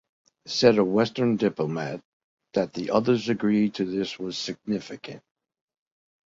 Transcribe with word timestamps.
Said 0.47 0.79
a 0.79 0.83
western 0.83 1.35
diplomat, 1.37 2.01
That 2.53 2.73
the 2.73 2.89
others 2.89 3.29
agreed 3.29 3.75
to 3.75 3.85
this 3.85 4.17
was 4.17 4.35
significant. 4.35 5.21